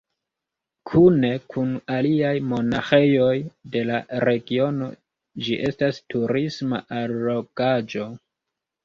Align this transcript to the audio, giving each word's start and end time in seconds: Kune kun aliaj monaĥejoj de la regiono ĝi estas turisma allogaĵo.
Kune 0.91 1.29
kun 1.55 1.73
aliaj 1.95 2.31
monaĥejoj 2.53 3.35
de 3.75 3.83
la 3.89 3.99
regiono 4.25 4.87
ĝi 5.49 5.59
estas 5.69 6.01
turisma 6.15 6.81
allogaĵo. 7.03 8.09